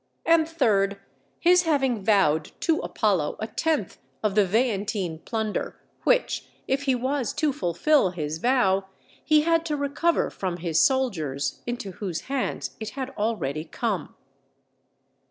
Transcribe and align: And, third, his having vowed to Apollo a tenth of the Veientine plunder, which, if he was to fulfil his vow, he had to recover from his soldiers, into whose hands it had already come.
And, 0.25 0.49
third, 0.49 0.99
his 1.39 1.61
having 1.61 2.03
vowed 2.03 2.53
to 2.61 2.79
Apollo 2.79 3.35
a 3.39 3.45
tenth 3.45 3.99
of 4.23 4.33
the 4.33 4.47
Veientine 4.47 5.23
plunder, 5.25 5.79
which, 6.05 6.47
if 6.67 6.85
he 6.85 6.95
was 6.95 7.33
to 7.33 7.53
fulfil 7.53 8.09
his 8.09 8.39
vow, 8.39 8.85
he 9.23 9.41
had 9.41 9.63
to 9.67 9.77
recover 9.77 10.31
from 10.31 10.57
his 10.57 10.79
soldiers, 10.79 11.61
into 11.67 11.91
whose 11.91 12.21
hands 12.21 12.75
it 12.79 12.89
had 12.97 13.11
already 13.11 13.63
come. 13.65 14.15